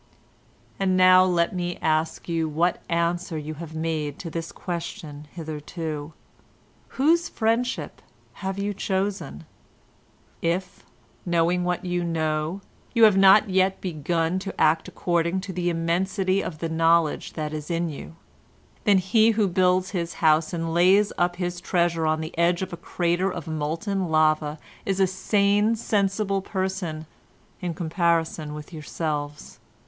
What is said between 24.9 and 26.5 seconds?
a sane, sensible